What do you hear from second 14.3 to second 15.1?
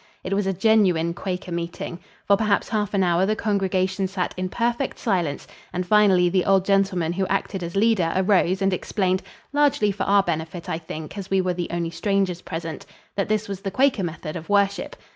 of worship.